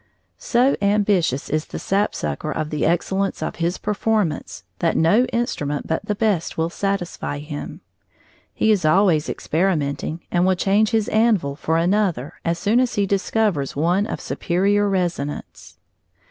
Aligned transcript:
So 0.39 0.75
ambitious 0.81 1.47
is 1.47 1.65
the 1.65 1.77
sapsucker 1.77 2.49
of 2.51 2.71
the 2.71 2.87
excellence 2.87 3.43
of 3.43 3.57
his 3.57 3.77
performance 3.77 4.63
that 4.79 4.97
no 4.97 5.25
instrument 5.25 5.85
but 5.85 6.03
the 6.03 6.15
best 6.15 6.57
will 6.57 6.71
satisfy 6.71 7.37
him. 7.37 7.81
He 8.51 8.71
is 8.71 8.83
always 8.83 9.29
experimenting, 9.29 10.21
and 10.31 10.43
will 10.43 10.55
change 10.55 10.89
his 10.89 11.07
anvil 11.09 11.55
for 11.55 11.77
another 11.77 12.33
as 12.43 12.57
soon 12.57 12.79
as 12.79 12.95
he 12.95 13.05
discovers 13.05 13.75
one 13.75 14.07
of 14.07 14.19
superior 14.21 14.89
resonance. 14.89 15.77